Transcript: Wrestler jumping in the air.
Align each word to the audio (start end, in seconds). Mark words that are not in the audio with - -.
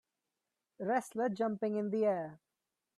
Wrestler 0.79 1.29
jumping 1.29 1.75
in 1.75 1.91
the 1.91 2.05
air. 2.05 2.39